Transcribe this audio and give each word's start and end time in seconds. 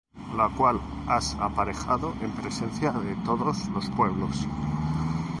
La 0.35 0.49
cual 0.49 0.81
has 1.05 1.35
aparejado 1.35 2.15
en 2.23 2.31
presencia 2.31 2.91
de 2.91 3.15
todos 3.23 3.67
los 3.69 3.87
pueblos; 3.91 4.47